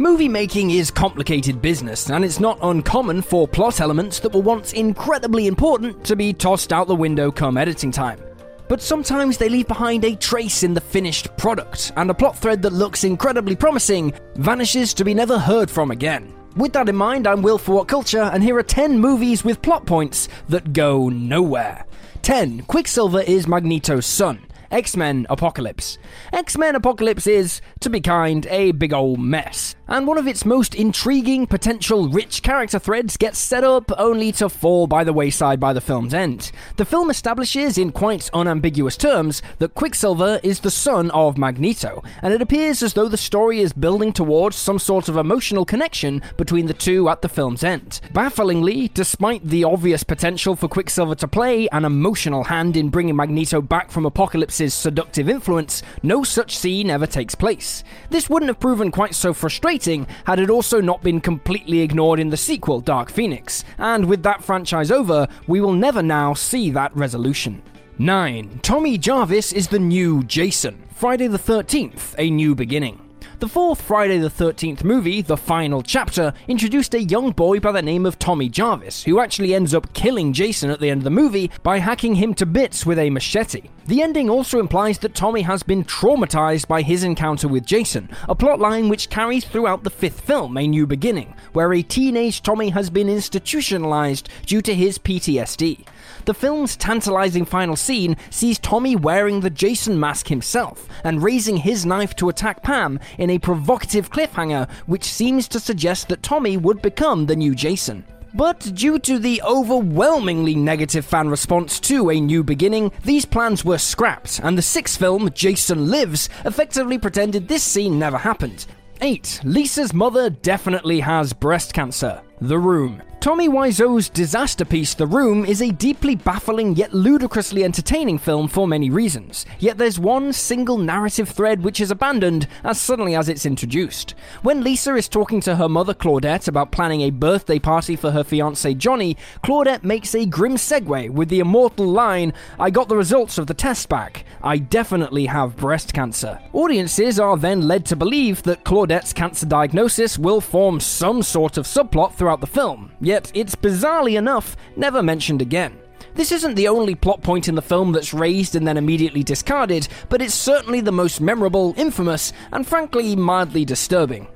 Movie 0.00 0.28
making 0.28 0.70
is 0.70 0.92
complicated 0.92 1.60
business, 1.60 2.08
and 2.08 2.24
it's 2.24 2.38
not 2.38 2.56
uncommon 2.62 3.20
for 3.20 3.48
plot 3.48 3.80
elements 3.80 4.20
that 4.20 4.32
were 4.32 4.40
once 4.40 4.72
incredibly 4.72 5.48
important 5.48 6.04
to 6.04 6.14
be 6.14 6.32
tossed 6.32 6.72
out 6.72 6.86
the 6.86 6.94
window 6.94 7.32
come 7.32 7.56
editing 7.56 7.90
time. 7.90 8.20
But 8.68 8.80
sometimes 8.80 9.38
they 9.38 9.48
leave 9.48 9.66
behind 9.66 10.04
a 10.04 10.14
trace 10.14 10.62
in 10.62 10.72
the 10.72 10.80
finished 10.80 11.36
product, 11.36 11.90
and 11.96 12.08
a 12.08 12.14
plot 12.14 12.38
thread 12.38 12.62
that 12.62 12.72
looks 12.72 13.02
incredibly 13.02 13.56
promising 13.56 14.12
vanishes 14.36 14.94
to 14.94 15.04
be 15.04 15.14
never 15.14 15.36
heard 15.36 15.68
from 15.68 15.90
again. 15.90 16.32
With 16.54 16.74
that 16.74 16.88
in 16.88 16.94
mind, 16.94 17.26
I'm 17.26 17.42
Will 17.42 17.58
for 17.58 17.74
What 17.74 17.88
Culture, 17.88 18.22
and 18.22 18.40
here 18.40 18.56
are 18.56 18.62
10 18.62 19.00
movies 19.00 19.44
with 19.44 19.62
plot 19.62 19.84
points 19.84 20.28
that 20.48 20.72
go 20.72 21.08
nowhere. 21.08 21.84
10. 22.22 22.62
Quicksilver 22.62 23.22
is 23.22 23.48
Magneto's 23.48 24.06
son. 24.06 24.46
X 24.70 24.96
Men 24.96 25.26
Apocalypse. 25.28 25.98
X 26.32 26.56
Men 26.56 26.76
Apocalypse 26.76 27.26
is, 27.26 27.60
to 27.80 27.90
be 27.90 28.00
kind, 28.00 28.46
a 28.46 28.70
big 28.72 28.92
old 28.92 29.18
mess. 29.18 29.74
And 29.90 30.06
one 30.06 30.18
of 30.18 30.28
its 30.28 30.44
most 30.44 30.74
intriguing, 30.74 31.46
potential 31.46 32.10
rich 32.10 32.42
character 32.42 32.78
threads 32.78 33.16
gets 33.16 33.38
set 33.38 33.64
up 33.64 33.90
only 33.96 34.32
to 34.32 34.50
fall 34.50 34.86
by 34.86 35.02
the 35.02 35.14
wayside 35.14 35.58
by 35.58 35.72
the 35.72 35.80
film's 35.80 36.12
end. 36.12 36.52
The 36.76 36.84
film 36.84 37.08
establishes, 37.08 37.78
in 37.78 37.92
quite 37.92 38.28
unambiguous 38.34 38.98
terms, 38.98 39.40
that 39.60 39.74
Quicksilver 39.74 40.40
is 40.42 40.60
the 40.60 40.70
son 40.70 41.10
of 41.12 41.38
Magneto, 41.38 42.02
and 42.20 42.34
it 42.34 42.42
appears 42.42 42.82
as 42.82 42.92
though 42.92 43.08
the 43.08 43.16
story 43.16 43.60
is 43.60 43.72
building 43.72 44.12
towards 44.12 44.56
some 44.56 44.78
sort 44.78 45.08
of 45.08 45.16
emotional 45.16 45.64
connection 45.64 46.20
between 46.36 46.66
the 46.66 46.74
two 46.74 47.08
at 47.08 47.22
the 47.22 47.28
film's 47.28 47.64
end. 47.64 48.02
Bafflingly, 48.12 48.88
despite 48.92 49.42
the 49.42 49.64
obvious 49.64 50.04
potential 50.04 50.54
for 50.54 50.68
Quicksilver 50.68 51.14
to 51.14 51.26
play 51.26 51.66
an 51.68 51.86
emotional 51.86 52.44
hand 52.44 52.76
in 52.76 52.90
bringing 52.90 53.16
Magneto 53.16 53.62
back 53.62 53.90
from 53.90 54.04
Apocalypse's 54.04 54.74
seductive 54.74 55.30
influence, 55.30 55.82
no 56.02 56.22
such 56.22 56.58
scene 56.58 56.90
ever 56.90 57.06
takes 57.06 57.34
place. 57.34 57.82
This 58.10 58.28
wouldn't 58.28 58.50
have 58.50 58.60
proven 58.60 58.90
quite 58.90 59.14
so 59.14 59.32
frustrating 59.32 59.77
had 60.24 60.38
it 60.38 60.50
also 60.50 60.80
not 60.80 61.02
been 61.02 61.20
completely 61.20 61.80
ignored 61.80 62.18
in 62.18 62.30
the 62.30 62.36
sequel, 62.36 62.80
Dark 62.80 63.10
Phoenix, 63.10 63.64
and 63.78 64.06
with 64.06 64.22
that 64.22 64.42
franchise 64.42 64.90
over, 64.90 65.28
we 65.46 65.60
will 65.60 65.72
never 65.72 66.02
now 66.02 66.34
see 66.34 66.70
that 66.70 66.94
resolution. 66.96 67.62
9. 67.98 68.60
Tommy 68.62 68.96
Jarvis 68.96 69.52
is 69.52 69.68
the 69.68 69.78
new 69.78 70.22
Jason. 70.24 70.84
Friday 70.94 71.26
the 71.26 71.38
13th, 71.38 72.14
A 72.18 72.30
New 72.30 72.54
Beginning. 72.54 73.00
The 73.40 73.48
fourth 73.48 73.82
Friday 73.82 74.18
the 74.18 74.28
13th 74.28 74.82
movie, 74.82 75.22
The 75.22 75.36
Final 75.36 75.82
Chapter, 75.82 76.34
introduced 76.48 76.94
a 76.94 77.02
young 77.02 77.30
boy 77.30 77.60
by 77.60 77.70
the 77.70 77.82
name 77.82 78.04
of 78.04 78.18
Tommy 78.18 78.48
Jarvis, 78.48 79.04
who 79.04 79.20
actually 79.20 79.54
ends 79.54 79.74
up 79.74 79.92
killing 79.94 80.32
Jason 80.32 80.70
at 80.70 80.80
the 80.80 80.90
end 80.90 81.00
of 81.00 81.04
the 81.04 81.10
movie 81.10 81.50
by 81.62 81.78
hacking 81.78 82.16
him 82.16 82.34
to 82.34 82.46
bits 82.46 82.84
with 82.84 82.98
a 82.98 83.10
machete. 83.10 83.68
The 83.88 84.02
ending 84.02 84.28
also 84.28 84.60
implies 84.60 84.98
that 84.98 85.14
Tommy 85.14 85.40
has 85.40 85.62
been 85.62 85.82
traumatized 85.82 86.68
by 86.68 86.82
his 86.82 87.04
encounter 87.04 87.48
with 87.48 87.64
Jason, 87.64 88.10
a 88.28 88.36
plotline 88.36 88.90
which 88.90 89.08
carries 89.08 89.46
throughout 89.46 89.82
the 89.82 89.88
fifth 89.88 90.20
film, 90.20 90.58
A 90.58 90.68
New 90.68 90.86
Beginning, 90.86 91.34
where 91.54 91.72
a 91.72 91.80
teenage 91.80 92.42
Tommy 92.42 92.68
has 92.68 92.90
been 92.90 93.08
institutionalized 93.08 94.28
due 94.44 94.60
to 94.60 94.74
his 94.74 94.98
PTSD. 94.98 95.86
The 96.26 96.34
film's 96.34 96.76
tantalizing 96.76 97.46
final 97.46 97.76
scene 97.76 98.18
sees 98.28 98.58
Tommy 98.58 98.94
wearing 98.94 99.40
the 99.40 99.48
Jason 99.48 99.98
mask 99.98 100.28
himself 100.28 100.86
and 101.02 101.22
raising 101.22 101.56
his 101.56 101.86
knife 101.86 102.14
to 102.16 102.28
attack 102.28 102.62
Pam 102.62 103.00
in 103.16 103.30
a 103.30 103.38
provocative 103.38 104.10
cliffhanger 104.10 104.70
which 104.84 105.04
seems 105.04 105.48
to 105.48 105.58
suggest 105.58 106.10
that 106.10 106.22
Tommy 106.22 106.58
would 106.58 106.82
become 106.82 107.24
the 107.24 107.36
new 107.36 107.54
Jason. 107.54 108.04
But 108.34 108.70
due 108.74 108.98
to 109.00 109.18
the 109.18 109.42
overwhelmingly 109.42 110.54
negative 110.54 111.04
fan 111.04 111.28
response 111.28 111.80
to 111.80 112.10
A 112.10 112.20
New 112.20 112.44
Beginning, 112.44 112.92
these 113.04 113.24
plans 113.24 113.64
were 113.64 113.78
scrapped, 113.78 114.40
and 114.42 114.56
the 114.56 114.62
sixth 114.62 114.98
film, 114.98 115.30
Jason 115.34 115.90
Lives, 115.90 116.28
effectively 116.44 116.98
pretended 116.98 117.48
this 117.48 117.62
scene 117.62 117.98
never 117.98 118.18
happened. 118.18 118.66
8. 119.00 119.40
Lisa's 119.44 119.94
mother 119.94 120.28
definitely 120.30 121.00
has 121.00 121.32
breast 121.32 121.72
cancer. 121.72 122.20
The 122.40 122.58
Room. 122.58 123.02
Tommy 123.20 123.48
Wiseau's 123.48 124.08
disaster 124.08 124.64
piece 124.64 124.94
The 124.94 125.04
Room 125.04 125.44
is 125.44 125.60
a 125.60 125.72
deeply 125.72 126.14
baffling 126.14 126.76
yet 126.76 126.94
ludicrously 126.94 127.64
entertaining 127.64 128.16
film 128.16 128.46
for 128.46 128.68
many 128.68 128.90
reasons. 128.90 129.44
Yet 129.58 129.76
there's 129.76 129.98
one 129.98 130.32
single 130.32 130.78
narrative 130.78 131.28
thread 131.28 131.64
which 131.64 131.80
is 131.80 131.90
abandoned 131.90 132.46
as 132.62 132.80
suddenly 132.80 133.16
as 133.16 133.28
it's 133.28 133.44
introduced. 133.44 134.14
When 134.42 134.62
Lisa 134.62 134.94
is 134.94 135.08
talking 135.08 135.40
to 135.42 135.56
her 135.56 135.68
mother 135.68 135.94
Claudette 135.94 136.46
about 136.46 136.70
planning 136.70 137.00
a 137.00 137.10
birthday 137.10 137.58
party 137.58 137.96
for 137.96 138.12
her 138.12 138.22
fiance 138.22 138.72
Johnny, 138.74 139.16
Claudette 139.42 139.82
makes 139.82 140.14
a 140.14 140.24
grim 140.24 140.54
segue 140.54 141.10
with 141.10 141.28
the 141.28 141.40
immortal 141.40 141.86
line, 141.86 142.32
I 142.56 142.70
got 142.70 142.88
the 142.88 142.96
results 142.96 143.36
of 143.36 143.48
the 143.48 143.54
test 143.54 143.88
back. 143.88 144.24
I 144.44 144.58
definitely 144.58 145.26
have 145.26 145.56
breast 145.56 145.92
cancer. 145.92 146.38
Audiences 146.52 147.18
are 147.18 147.36
then 147.36 147.66
led 147.66 147.84
to 147.86 147.96
believe 147.96 148.44
that 148.44 148.64
Claudette's 148.64 149.12
cancer 149.12 149.46
diagnosis 149.46 150.20
will 150.20 150.40
form 150.40 150.78
some 150.78 151.24
sort 151.24 151.58
of 151.58 151.66
subplot 151.66 152.14
throughout 152.14 152.40
the 152.40 152.46
film 152.46 152.92
yet 153.08 153.32
it's 153.32 153.56
bizarrely 153.56 154.18
enough 154.18 154.54
never 154.76 155.02
mentioned 155.02 155.40
again. 155.40 155.78
This 156.14 156.30
isn't 156.30 156.56
the 156.56 156.68
only 156.68 156.94
plot 156.94 157.22
point 157.22 157.48
in 157.48 157.54
the 157.54 157.62
film 157.62 157.92
that's 157.92 158.12
raised 158.12 158.54
and 158.54 158.66
then 158.66 158.76
immediately 158.76 159.22
discarded, 159.22 159.88
but 160.10 160.20
it's 160.20 160.34
certainly 160.34 160.82
the 160.82 160.92
most 160.92 161.18
memorable, 161.20 161.72
infamous, 161.78 162.34
and 162.52 162.66
frankly 162.66 163.16
mildly 163.16 163.64
disturbing. 163.64 164.28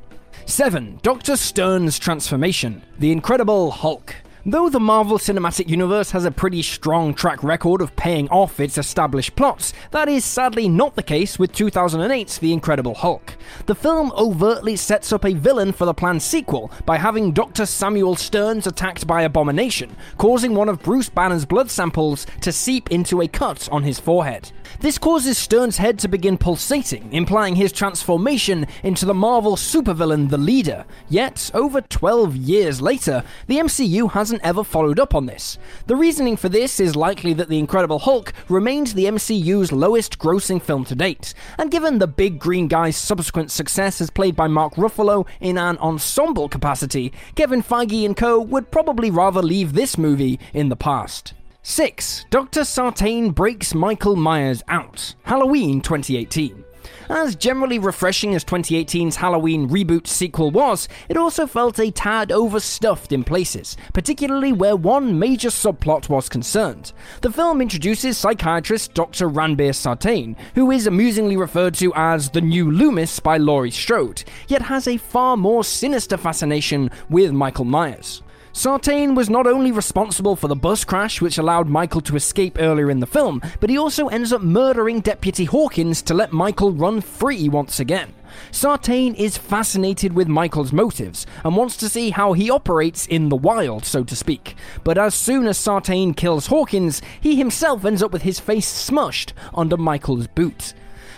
7. 0.46 1.00
Dr. 1.02 1.36
Sterns' 1.36 1.98
Transformation 1.98 2.82
The 2.98 3.12
Incredible 3.12 3.72
Hulk. 3.72 4.14
Though 4.44 4.68
the 4.68 4.80
Marvel 4.80 5.18
Cinematic 5.18 5.68
Universe 5.68 6.10
has 6.10 6.24
a 6.24 6.32
pretty 6.32 6.62
strong 6.62 7.14
track 7.14 7.44
record 7.44 7.80
of 7.80 7.94
paying 7.94 8.28
off 8.30 8.58
its 8.58 8.76
established 8.76 9.36
plots, 9.36 9.72
that 9.92 10.08
is 10.08 10.24
sadly 10.24 10.68
not 10.68 10.96
the 10.96 11.02
case 11.04 11.38
with 11.38 11.52
2008's 11.52 12.38
The 12.38 12.52
Incredible 12.52 12.94
Hulk. 12.94 13.36
The 13.66 13.76
film 13.76 14.10
overtly 14.16 14.74
sets 14.74 15.12
up 15.12 15.24
a 15.24 15.34
villain 15.34 15.70
for 15.70 15.84
the 15.84 15.94
planned 15.94 16.24
sequel 16.24 16.72
by 16.84 16.98
having 16.98 17.30
Dr. 17.30 17.66
Samuel 17.66 18.16
Sterns 18.16 18.66
attacked 18.66 19.06
by 19.06 19.22
Abomination, 19.22 19.94
causing 20.18 20.56
one 20.56 20.68
of 20.68 20.82
Bruce 20.82 21.08
Banner's 21.08 21.44
blood 21.44 21.70
samples 21.70 22.26
to 22.40 22.50
seep 22.50 22.90
into 22.90 23.20
a 23.20 23.28
cut 23.28 23.68
on 23.70 23.84
his 23.84 24.00
forehead. 24.00 24.50
This 24.80 24.98
causes 24.98 25.38
Sterns' 25.38 25.76
head 25.76 26.00
to 26.00 26.08
begin 26.08 26.36
pulsating, 26.36 27.12
implying 27.12 27.54
his 27.54 27.70
transformation 27.70 28.66
into 28.82 29.06
the 29.06 29.14
Marvel 29.14 29.54
supervillain 29.54 30.30
The 30.30 30.38
Leader. 30.38 30.84
Yet, 31.08 31.52
over 31.54 31.80
12 31.80 32.34
years 32.34 32.82
later, 32.82 33.22
the 33.46 33.58
MCU 33.58 34.10
hasn't 34.32 34.48
ever 34.48 34.64
followed 34.64 34.98
up 34.98 35.14
on 35.14 35.26
this. 35.26 35.58
The 35.88 35.94
reasoning 35.94 36.38
for 36.38 36.48
this 36.48 36.80
is 36.80 36.96
likely 36.96 37.34
that 37.34 37.50
The 37.50 37.58
Incredible 37.58 37.98
Hulk 37.98 38.32
remains 38.48 38.94
the 38.94 39.04
MCU's 39.04 39.72
lowest 39.72 40.18
grossing 40.18 40.62
film 40.62 40.86
to 40.86 40.94
date, 40.94 41.34
and 41.58 41.70
given 41.70 41.98
the 41.98 42.06
big 42.06 42.38
green 42.38 42.66
guy's 42.66 42.96
subsequent 42.96 43.50
success 43.50 44.00
as 44.00 44.08
played 44.08 44.34
by 44.34 44.48
Mark 44.48 44.76
Ruffalo 44.76 45.26
in 45.38 45.58
an 45.58 45.76
ensemble 45.78 46.48
capacity, 46.48 47.12
Kevin 47.34 47.62
Feige 47.62 48.06
and 48.06 48.16
co 48.16 48.40
would 48.40 48.70
probably 48.70 49.10
rather 49.10 49.42
leave 49.42 49.74
this 49.74 49.98
movie 49.98 50.40
in 50.54 50.70
the 50.70 50.76
past. 50.76 51.34
6. 51.62 52.24
Dr. 52.30 52.64
Sartain 52.64 53.32
breaks 53.32 53.74
Michael 53.74 54.16
Myers 54.16 54.62
out. 54.66 55.14
Halloween 55.24 55.82
2018. 55.82 56.64
As 57.08 57.34
generally 57.34 57.78
refreshing 57.78 58.34
as 58.34 58.44
2018's 58.44 59.16
Halloween 59.16 59.68
reboot 59.68 60.06
sequel 60.06 60.50
was, 60.50 60.88
it 61.08 61.16
also 61.16 61.46
felt 61.46 61.78
a 61.78 61.90
tad 61.90 62.30
overstuffed 62.30 63.12
in 63.12 63.24
places, 63.24 63.76
particularly 63.92 64.52
where 64.52 64.76
one 64.76 65.18
major 65.18 65.48
subplot 65.48 66.08
was 66.08 66.28
concerned. 66.28 66.92
The 67.20 67.32
film 67.32 67.60
introduces 67.60 68.18
psychiatrist 68.18 68.94
Dr. 68.94 69.28
Ranbir 69.28 69.74
Sartain, 69.74 70.36
who 70.54 70.70
is 70.70 70.86
amusingly 70.86 71.36
referred 71.36 71.74
to 71.74 71.92
as 71.94 72.30
the 72.30 72.40
new 72.40 72.70
Loomis 72.70 73.18
by 73.20 73.36
Laurie 73.36 73.70
Strode, 73.70 74.24
yet 74.48 74.62
has 74.62 74.86
a 74.86 74.96
far 74.96 75.36
more 75.36 75.64
sinister 75.64 76.16
fascination 76.16 76.90
with 77.10 77.32
Michael 77.32 77.64
Myers. 77.64 78.22
Sartain 78.54 79.14
was 79.14 79.30
not 79.30 79.46
only 79.46 79.72
responsible 79.72 80.36
for 80.36 80.46
the 80.46 80.54
bus 80.54 80.84
crash 80.84 81.22
which 81.22 81.38
allowed 81.38 81.68
Michael 81.68 82.02
to 82.02 82.16
escape 82.16 82.58
earlier 82.60 82.90
in 82.90 83.00
the 83.00 83.06
film, 83.06 83.40
but 83.60 83.70
he 83.70 83.78
also 83.78 84.08
ends 84.08 84.30
up 84.30 84.42
murdering 84.42 85.00
Deputy 85.00 85.46
Hawkins 85.46 86.02
to 86.02 86.12
let 86.12 86.32
Michael 86.32 86.70
run 86.70 87.00
free 87.00 87.48
once 87.48 87.80
again. 87.80 88.12
Sartain 88.50 89.14
is 89.14 89.38
fascinated 89.38 90.12
with 90.12 90.28
Michael's 90.28 90.72
motives 90.72 91.26
and 91.44 91.56
wants 91.56 91.78
to 91.78 91.88
see 91.88 92.10
how 92.10 92.34
he 92.34 92.50
operates 92.50 93.06
in 93.06 93.30
the 93.30 93.36
wild, 93.36 93.86
so 93.86 94.04
to 94.04 94.14
speak. 94.14 94.54
But 94.84 94.98
as 94.98 95.14
soon 95.14 95.46
as 95.46 95.56
Sartain 95.56 96.12
kills 96.12 96.48
Hawkins, 96.48 97.00
he 97.22 97.36
himself 97.36 97.86
ends 97.86 98.02
up 98.02 98.12
with 98.12 98.22
his 98.22 98.38
face 98.38 98.70
smushed 98.90 99.32
under 99.54 99.78
Michael's 99.78 100.26
boot. 100.26 100.74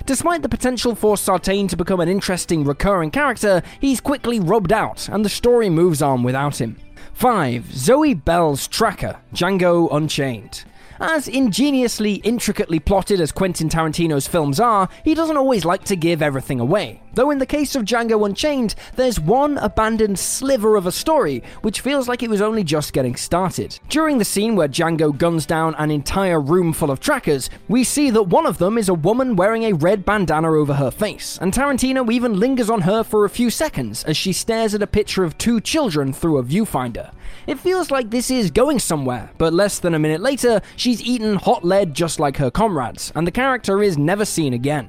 Despite 0.07 0.43
the 0.43 0.49
potential 0.49 0.95
for 0.95 1.17
Sartain 1.17 1.67
to 1.69 1.77
become 1.77 2.01
an 2.01 2.09
interesting 2.09 2.63
recurring 2.63 3.11
character, 3.11 3.63
he's 3.81 4.01
quickly 4.01 4.39
rubbed 4.39 4.73
out 4.73 5.09
and 5.09 5.25
the 5.25 5.29
story 5.29 5.69
moves 5.69 6.01
on 6.01 6.23
without 6.23 6.61
him. 6.61 6.77
5. 7.15 7.73
Zoe 7.73 8.13
Bell's 8.15 8.67
Tracker, 8.67 9.21
Django 9.33 9.89
Unchained. 9.95 10.65
As 11.07 11.29
ingeniously, 11.29 12.15
intricately 12.15 12.81
plotted 12.81 13.21
as 13.21 13.31
Quentin 13.31 13.69
Tarantino's 13.69 14.27
films 14.27 14.59
are, 14.59 14.89
he 15.05 15.15
doesn't 15.15 15.37
always 15.37 15.63
like 15.63 15.85
to 15.85 15.97
give 15.97 16.23
everything 16.23 16.61
away. 16.61 17.03
Though 17.13 17.31
in 17.31 17.39
the 17.39 17.47
case 17.47 17.77
of 17.77 17.85
Django 17.85 18.25
Unchained, 18.25 18.75
there's 18.97 19.21
one 19.21 19.59
abandoned 19.59 20.19
sliver 20.19 20.77
of 20.77 20.87
a 20.87 20.91
story 20.91 21.43
which 21.61 21.83
feels 21.83 22.09
like 22.09 22.23
it 22.23 22.31
was 22.31 22.41
only 22.41 22.65
just 22.65 22.95
getting 22.95 23.17
started. 23.17 23.79
During 23.91 24.17
the 24.17 24.25
scene 24.25 24.57
where 24.57 24.67
Django 24.67 25.17
guns 25.17 25.45
down 25.45 25.75
an 25.75 25.91
entire 25.91 26.41
room 26.41 26.73
full 26.73 26.91
of 26.91 27.01
trackers, 27.01 27.51
we 27.69 27.85
see 27.85 28.09
that 28.09 28.23
one 28.23 28.47
of 28.47 28.57
them 28.57 28.79
is 28.79 28.89
a 28.89 28.95
woman 28.95 29.37
wearing 29.37 29.65
a 29.65 29.75
red 29.75 30.07
bandana 30.07 30.51
over 30.53 30.73
her 30.73 30.91
face, 30.91 31.39
and 31.43 31.53
Tarantino 31.53 32.11
even 32.11 32.41
lingers 32.41 32.71
on 32.71 32.81
her 32.81 33.05
for 33.05 33.27
a 33.27 33.31
few 33.31 33.51
seconds 33.51 34.05
as 34.05 34.17
she 34.17 34.33
stares 34.33 34.75
at 34.75 34.83
a 34.83 34.87
picture 34.87 35.23
of 35.23 35.37
two 35.37 35.61
children 35.61 36.15
through 36.15 36.39
a 36.39 36.43
viewfinder. 36.43 37.13
It 37.47 37.59
feels 37.59 37.91
like 37.91 38.11
this 38.11 38.31
is 38.31 38.51
going 38.51 38.79
somewhere, 38.79 39.31
but 39.39 39.53
less 39.53 39.79
than 39.79 39.95
a 39.95 39.99
minute 39.99 40.21
later, 40.21 40.63
she's 40.77 41.03
eaten 41.03 41.37
hot 41.37 41.65
lead 41.65 41.95
just 41.95 42.19
like 42.19 42.39
her 42.39 42.51
comrades, 42.51 43.13
and 43.15 43.27
the 43.27 43.33
character 43.33 43.83
is 43.83 43.99
never 43.99 44.25
seen 44.25 44.53
again. 44.53 44.89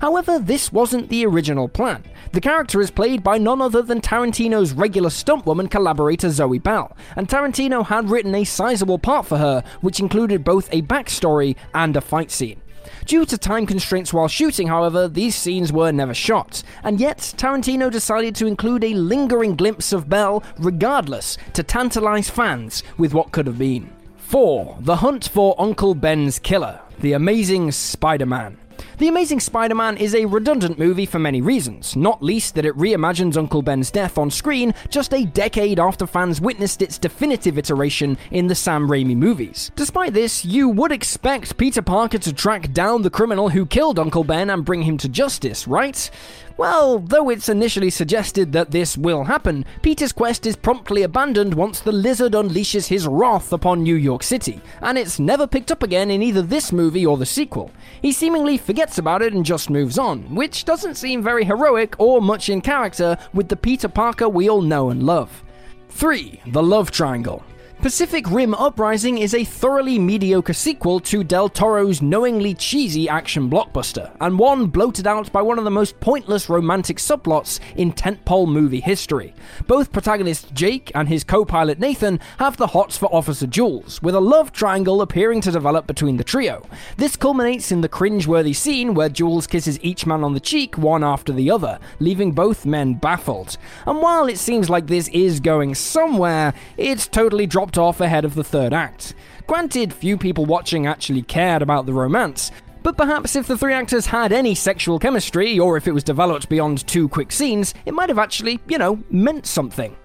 However, 0.00 0.38
this 0.38 0.72
wasn't 0.72 1.08
the 1.08 1.24
original 1.26 1.68
plan. 1.68 2.04
The 2.32 2.40
character 2.40 2.80
is 2.80 2.90
played 2.90 3.22
by 3.22 3.38
none 3.38 3.62
other 3.62 3.80
than 3.82 4.00
Tarantino's 4.00 4.72
regular 4.72 5.08
stuntwoman 5.08 5.70
collaborator 5.70 6.30
Zoe 6.30 6.58
Bell, 6.58 6.96
and 7.16 7.28
Tarantino 7.28 7.86
had 7.86 8.10
written 8.10 8.34
a 8.34 8.44
sizable 8.44 8.98
part 8.98 9.26
for 9.26 9.38
her, 9.38 9.62
which 9.80 10.00
included 10.00 10.44
both 10.44 10.68
a 10.72 10.82
backstory 10.82 11.56
and 11.74 11.96
a 11.96 12.00
fight 12.00 12.30
scene. 12.30 12.60
Due 13.06 13.24
to 13.26 13.38
time 13.38 13.66
constraints 13.66 14.12
while 14.12 14.28
shooting, 14.28 14.68
however, 14.68 15.08
these 15.08 15.34
scenes 15.34 15.72
were 15.72 15.92
never 15.92 16.14
shot, 16.14 16.62
and 16.82 17.00
yet 17.00 17.18
Tarantino 17.36 17.90
decided 17.90 18.34
to 18.36 18.46
include 18.46 18.84
a 18.84 18.94
lingering 18.94 19.56
glimpse 19.56 19.92
of 19.92 20.08
Bell 20.08 20.42
regardless 20.58 21.36
to 21.52 21.62
tantalize 21.62 22.30
fans 22.30 22.82
with 22.98 23.14
what 23.14 23.32
could 23.32 23.46
have 23.46 23.58
been. 23.58 23.90
4. 24.16 24.78
The 24.80 24.96
Hunt 24.96 25.28
for 25.28 25.54
Uncle 25.58 25.94
Ben's 25.94 26.38
Killer 26.38 26.80
The 27.00 27.12
Amazing 27.12 27.72
Spider 27.72 28.26
Man. 28.26 28.58
The 28.96 29.08
Amazing 29.08 29.40
Spider 29.40 29.74
Man 29.74 29.96
is 29.96 30.14
a 30.14 30.24
redundant 30.24 30.78
movie 30.78 31.04
for 31.04 31.18
many 31.18 31.40
reasons, 31.40 31.96
not 31.96 32.22
least 32.22 32.54
that 32.54 32.64
it 32.64 32.76
reimagines 32.76 33.36
Uncle 33.36 33.60
Ben's 33.60 33.90
death 33.90 34.16
on 34.18 34.30
screen 34.30 34.72
just 34.88 35.12
a 35.12 35.24
decade 35.24 35.80
after 35.80 36.06
fans 36.06 36.40
witnessed 36.40 36.80
its 36.80 36.96
definitive 36.96 37.58
iteration 37.58 38.16
in 38.30 38.46
the 38.46 38.54
Sam 38.54 38.86
Raimi 38.86 39.16
movies. 39.16 39.72
Despite 39.74 40.12
this, 40.12 40.44
you 40.44 40.68
would 40.68 40.92
expect 40.92 41.56
Peter 41.56 41.82
Parker 41.82 42.18
to 42.18 42.32
track 42.32 42.72
down 42.72 43.02
the 43.02 43.10
criminal 43.10 43.48
who 43.48 43.66
killed 43.66 43.98
Uncle 43.98 44.22
Ben 44.22 44.48
and 44.48 44.64
bring 44.64 44.82
him 44.82 44.96
to 44.98 45.08
justice, 45.08 45.66
right? 45.66 46.08
Well, 46.56 47.00
though 47.00 47.30
it's 47.30 47.48
initially 47.48 47.90
suggested 47.90 48.52
that 48.52 48.70
this 48.70 48.96
will 48.96 49.24
happen, 49.24 49.64
Peter's 49.82 50.12
quest 50.12 50.46
is 50.46 50.54
promptly 50.54 51.02
abandoned 51.02 51.54
once 51.54 51.80
the 51.80 51.90
lizard 51.90 52.32
unleashes 52.32 52.86
his 52.86 53.08
wrath 53.08 53.52
upon 53.52 53.82
New 53.82 53.96
York 53.96 54.22
City, 54.22 54.60
and 54.80 54.96
it's 54.96 55.18
never 55.18 55.48
picked 55.48 55.72
up 55.72 55.82
again 55.82 56.12
in 56.12 56.22
either 56.22 56.42
this 56.42 56.70
movie 56.70 57.04
or 57.04 57.16
the 57.16 57.26
sequel. 57.26 57.72
He 58.00 58.12
seemingly 58.12 58.56
forgets 58.56 58.83
about 58.98 59.22
it 59.22 59.32
and 59.32 59.44
just 59.44 59.70
moves 59.70 59.98
on, 59.98 60.34
which 60.34 60.64
doesn't 60.64 60.96
seem 60.96 61.22
very 61.22 61.44
heroic 61.44 61.94
or 61.98 62.20
much 62.20 62.48
in 62.48 62.60
character 62.60 63.16
with 63.32 63.48
the 63.48 63.56
Peter 63.56 63.88
Parker 63.88 64.28
we 64.28 64.48
all 64.48 64.62
know 64.62 64.90
and 64.90 65.02
love. 65.02 65.42
3. 65.88 66.40
The 66.46 66.62
Love 66.62 66.90
Triangle. 66.90 67.42
Pacific 67.84 68.30
Rim 68.30 68.54
Uprising 68.54 69.18
is 69.18 69.34
a 69.34 69.44
thoroughly 69.44 69.98
mediocre 69.98 70.54
sequel 70.54 71.00
to 71.00 71.22
Del 71.22 71.50
Toro's 71.50 72.00
knowingly 72.00 72.54
cheesy 72.54 73.10
action 73.10 73.50
blockbuster, 73.50 74.10
and 74.22 74.38
one 74.38 74.68
bloated 74.68 75.06
out 75.06 75.30
by 75.30 75.42
one 75.42 75.58
of 75.58 75.64
the 75.64 75.70
most 75.70 76.00
pointless 76.00 76.48
romantic 76.48 76.96
subplots 76.96 77.60
in 77.76 77.92
tentpole 77.92 78.48
movie 78.48 78.80
history. 78.80 79.34
Both 79.66 79.92
protagonist 79.92 80.54
Jake 80.54 80.92
and 80.94 81.10
his 81.10 81.24
co 81.24 81.44
pilot 81.44 81.78
Nathan 81.78 82.20
have 82.38 82.56
the 82.56 82.68
hots 82.68 82.96
for 82.96 83.14
Officer 83.14 83.46
Jules, 83.46 84.00
with 84.00 84.14
a 84.14 84.18
love 84.18 84.50
triangle 84.50 85.02
appearing 85.02 85.42
to 85.42 85.52
develop 85.52 85.86
between 85.86 86.16
the 86.16 86.24
trio. 86.24 86.66
This 86.96 87.16
culminates 87.16 87.70
in 87.70 87.82
the 87.82 87.88
cringe-worthy 87.90 88.54
scene 88.54 88.94
where 88.94 89.10
Jules 89.10 89.46
kisses 89.46 89.78
each 89.82 90.06
man 90.06 90.24
on 90.24 90.32
the 90.32 90.40
cheek 90.40 90.78
one 90.78 91.04
after 91.04 91.34
the 91.34 91.50
other, 91.50 91.78
leaving 92.00 92.32
both 92.32 92.64
men 92.64 92.94
baffled. 92.94 93.58
And 93.84 94.00
while 94.00 94.26
it 94.26 94.38
seems 94.38 94.70
like 94.70 94.86
this 94.86 95.08
is 95.08 95.38
going 95.38 95.74
somewhere, 95.74 96.54
it's 96.78 97.06
totally 97.06 97.46
dropped 97.46 97.73
off 97.78 98.00
ahead 98.00 98.24
of 98.24 98.34
the 98.34 98.44
third 98.44 98.72
act. 98.72 99.14
Granted, 99.46 99.92
few 99.92 100.16
people 100.16 100.46
watching 100.46 100.86
actually 100.86 101.22
cared 101.22 101.62
about 101.62 101.86
the 101.86 101.92
romance, 101.92 102.50
but 102.82 102.96
perhaps 102.96 103.34
if 103.34 103.46
the 103.46 103.56
three 103.56 103.72
actors 103.72 104.06
had 104.06 104.32
any 104.32 104.54
sexual 104.54 104.98
chemistry, 104.98 105.58
or 105.58 105.76
if 105.76 105.88
it 105.88 105.92
was 105.92 106.04
developed 106.04 106.48
beyond 106.48 106.86
two 106.86 107.08
quick 107.08 107.32
scenes, 107.32 107.74
it 107.86 107.94
might 107.94 108.08
have 108.10 108.18
actually, 108.18 108.60
you 108.68 108.78
know, 108.78 109.02
meant 109.10 109.46
something. 109.46 109.96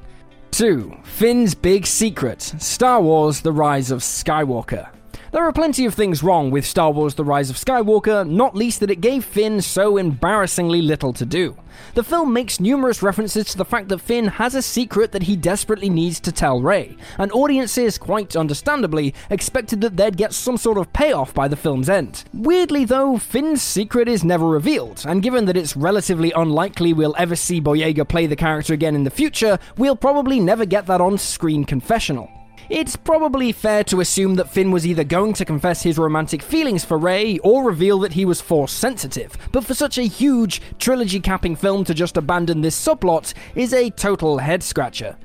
2. 0.51 0.97
Finn's 1.03 1.53
Big 1.53 1.85
Secret 1.85 2.41
Star 2.41 3.01
Wars 3.01 3.41
The 3.41 3.51
Rise 3.51 3.91
of 3.91 3.99
Skywalker. 3.99 4.89
There 5.31 5.43
are 5.43 5.53
plenty 5.53 5.85
of 5.85 5.93
things 5.93 6.23
wrong 6.23 6.49
with 6.49 6.65
Star 6.65 6.89
Wars 6.89 7.13
The 7.13 7.23
Rise 7.23 7.51
of 7.51 7.55
Skywalker, 7.55 8.27
not 8.27 8.55
least 8.55 8.79
that 8.79 8.89
it 8.89 8.99
gave 8.99 9.23
Finn 9.23 9.61
so 9.61 9.95
embarrassingly 9.97 10.81
little 10.81 11.13
to 11.13 11.23
do. 11.23 11.55
The 11.93 12.03
film 12.03 12.33
makes 12.33 12.59
numerous 12.59 13.03
references 13.03 13.45
to 13.45 13.57
the 13.57 13.63
fact 13.63 13.89
that 13.89 14.01
Finn 14.01 14.25
has 14.25 14.55
a 14.55 14.63
secret 14.63 15.11
that 15.11 15.23
he 15.23 15.35
desperately 15.35 15.87
needs 15.87 16.19
to 16.21 16.31
tell 16.31 16.59
Rey, 16.61 16.97
and 17.19 17.31
audiences, 17.31 17.99
quite 17.99 18.35
understandably, 18.35 19.13
expected 19.29 19.81
that 19.81 19.97
they'd 19.97 20.17
get 20.17 20.33
some 20.33 20.57
sort 20.57 20.79
of 20.79 20.91
payoff 20.93 21.31
by 21.31 21.47
the 21.47 21.55
film's 21.55 21.89
end. 21.89 22.23
Weirdly, 22.33 22.83
though, 22.83 23.19
Finn's 23.19 23.61
secret 23.61 24.07
is 24.07 24.23
never 24.23 24.47
revealed, 24.47 25.03
and 25.07 25.21
given 25.21 25.45
that 25.45 25.57
it's 25.57 25.77
relatively 25.77 26.31
unlikely 26.31 26.91
we'll 26.91 27.15
ever 27.19 27.35
see 27.35 27.61
Boyega 27.61 28.07
play 28.07 28.25
the 28.25 28.35
character 28.35 28.73
again 28.73 28.95
in 28.95 29.03
the 29.03 29.11
future, 29.11 29.59
we'll 29.77 29.95
probably 29.95 30.39
never 30.39 30.65
get 30.65 30.87
that 30.87 31.01
on 31.01 31.19
screen 31.19 31.65
confessional. 31.65 32.31
It's 32.69 32.95
probably 32.95 33.51
fair 33.51 33.83
to 33.85 33.99
assume 33.99 34.35
that 34.35 34.51
Finn 34.51 34.69
was 34.69 34.85
either 34.85 35.03
going 35.03 35.33
to 35.33 35.43
confess 35.43 35.81
his 35.81 35.97
romantic 35.97 36.43
feelings 36.43 36.85
for 36.85 36.99
Rey 36.99 37.39
or 37.39 37.63
reveal 37.63 37.97
that 38.01 38.13
he 38.13 38.25
was 38.25 38.41
force 38.41 38.71
sensitive, 38.71 39.35
but 39.51 39.65
for 39.65 39.73
such 39.73 39.97
a 39.97 40.03
huge, 40.03 40.61
trilogy 40.77 41.19
capping 41.19 41.55
film 41.55 41.83
to 41.85 41.95
just 41.95 42.15
abandon 42.15 42.61
this 42.61 42.79
subplot 42.79 43.33
is 43.55 43.73
a 43.73 43.89
total 43.89 44.37
head 44.37 44.61
scratcher. 44.61 45.17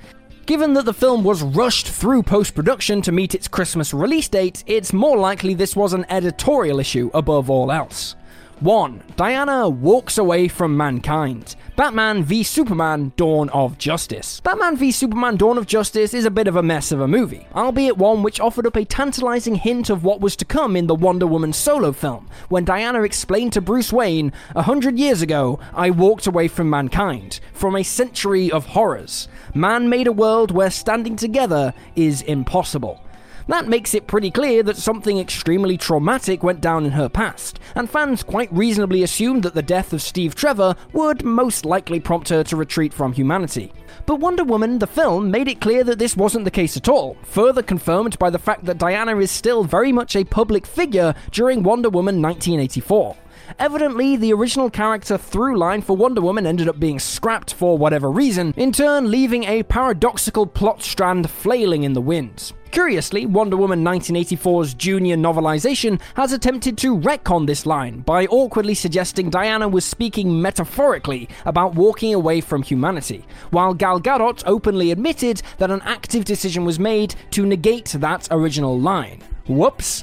Given 0.47 0.73
that 0.73 0.87
the 0.87 0.95
film 0.95 1.23
was 1.23 1.43
rushed 1.43 1.89
through 1.89 2.23
post 2.23 2.55
production 2.55 3.03
to 3.03 3.13
meet 3.13 3.35
its 3.35 3.47
Christmas 3.47 3.93
release 3.93 4.29
date, 4.29 4.65
it's 4.67 4.95
more 4.95 5.19
likely 5.19 5.53
this 5.53 5.77
was 5.77 5.93
an 5.93 6.07
editorial 6.09 6.81
issue 6.81 7.11
above 7.13 7.51
all 7.51 7.71
else. 7.71 8.17
1. 8.61 9.03
Diana 9.17 9.69
walks 9.69 10.17
away 10.17 10.49
from 10.49 10.77
mankind. 10.77 11.57
Batman 11.77 12.23
v 12.23 12.45
Superman 12.45 13.13
Dawn 13.17 13.49
of 13.49 13.79
Justice. 13.79 14.41
Batman 14.41 14.77
v 14.77 14.93
Superman 14.93 15.37
Dawn 15.37 15.59
of 15.59 15.67
Justice 15.67 16.15
is 16.15 16.25
a 16.25 16.31
bit 16.31 16.47
of 16.47 16.55
a 16.55 16.63
mess 16.63 16.93
of 16.93 17.01
a 17.01 17.09
movie, 17.09 17.49
albeit 17.55 17.97
one 17.97 18.23
which 18.23 18.39
offered 18.39 18.67
up 18.67 18.77
a 18.77 18.85
tantalizing 18.85 19.57
hint 19.57 19.91
of 19.91 20.05
what 20.05 20.21
was 20.21 20.37
to 20.37 20.45
come 20.45 20.77
in 20.77 20.87
the 20.87 20.95
Wonder 20.95 21.27
Woman 21.27 21.53
solo 21.53 21.91
film, 21.91 22.29
when 22.49 22.65
Diana 22.65 23.03
explained 23.03 23.53
to 23.55 23.61
Bruce 23.61 23.93
Wayne, 23.93 24.33
A 24.55 24.63
hundred 24.63 24.99
years 24.99 25.21
ago, 25.21 25.59
I 25.73 25.91
walked 25.91 26.27
away 26.29 26.47
from 26.47 26.71
mankind, 26.71 27.41
from 27.53 27.75
a 27.75 27.83
century 27.83 28.53
of 28.53 28.67
horrors. 28.67 29.27
Man 29.53 29.89
made 29.89 30.07
a 30.07 30.13
world 30.13 30.53
where 30.53 30.71
standing 30.71 31.17
together 31.17 31.75
is 31.97 32.23
impossible. 32.23 33.04
That 33.47 33.69
makes 33.69 33.93
it 33.93 34.07
pretty 34.07 34.31
clear 34.31 34.63
that 34.63 34.79
something 34.79 35.19
extremely 35.19 35.77
traumatic 35.77 36.43
went 36.43 36.63
down 36.63 36.87
in 36.87 36.93
her 36.93 37.11
past, 37.11 37.61
and 37.75 37.91
fans 37.91 38.23
quite 38.23 38.51
reasonably 38.51 39.03
assumed 39.03 39.43
that 39.43 39.55
the 39.55 39.63
death 39.63 39.93
of 39.93 40.01
Steve 40.01 40.35
Trevor 40.35 40.75
would 40.95 41.25
most 41.25 41.67
likely 41.67 42.01
prompt 42.01 42.31
her 42.31 42.43
to 42.45 42.57
retreat 42.57 42.95
from 42.95 43.13
humanity. 43.13 43.71
But 44.07 44.21
Wonder 44.21 44.45
Woman, 44.45 44.79
the 44.79 44.87
film, 44.87 45.31
made 45.31 45.49
it 45.49 45.61
clear 45.61 45.85
that 45.85 45.99
this 45.99 46.17
wasn't 46.17 46.45
the 46.47 46.51
case 46.51 46.77
at 46.77 46.89
all, 46.89 47.17
further 47.23 47.63
confirmed 47.63 48.19
by 48.19 48.31
the 48.31 48.39
fact 48.39 48.65
that 48.65 48.79
Diana 48.79 49.19
is 49.19 49.31
still 49.31 49.65
very 49.65 49.93
much 49.93 50.17
a 50.17 50.25
public 50.25 50.67
figure 50.67 51.15
during 51.31 51.63
Wonder 51.63 51.91
Woman 51.91 52.23
1984. 52.23 53.17
Evidently, 53.59 54.17
the 54.17 54.33
original 54.33 54.71
character 54.71 55.17
through 55.17 55.59
line 55.59 55.83
for 55.83 55.97
Wonder 55.97 56.21
Woman 56.21 56.47
ended 56.47 56.69
up 56.69 56.81
being 56.81 56.99
scrapped 56.99 57.55
for 57.55 57.79
whatever 57.79 58.11
reason, 58.11 58.55
in 58.57 58.73
turn, 58.73 59.11
leaving 59.11 59.45
a 59.45 59.63
paradoxical 59.63 60.47
plot 60.47 60.83
strand 60.83 61.31
flailing 61.31 61.85
in 61.85 61.93
the 61.93 62.01
wind. 62.01 62.53
Curiously, 62.75 63.25
Wonder 63.27 63.57
Woman 63.57 63.85
1984's 63.85 64.75
junior 64.75 65.17
novelization 65.17 66.01
has 66.17 66.33
attempted 66.33 66.77
to 66.79 66.99
retcon 66.99 67.47
this 67.47 67.67
line 67.67 68.01
by 68.01 68.27
awkwardly 68.27 68.75
suggesting 68.75 69.31
Diana 69.31 69.69
was 69.69 69.85
speaking 69.85 70.43
metaphorically 70.43 71.29
about 71.45 71.77
walking 71.77 72.13
away 72.13 72.41
from 72.41 72.65
humanity, 72.65 73.25
while 73.51 73.75
Gal 73.75 74.01
Gadot 74.01 74.43
openly 74.45 74.91
admitted 74.91 75.41
that 75.59 75.71
an 75.71 75.83
active 75.83 76.25
decision 76.25 76.65
was 76.65 76.81
made 76.81 77.15
to 77.31 77.47
negate 77.47 77.95
that 78.01 78.27
original 78.33 78.77
line. 78.77 79.23
Whoops. 79.47 80.03